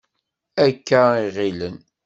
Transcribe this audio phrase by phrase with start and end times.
[0.65, 1.77] Akka i ɣilen.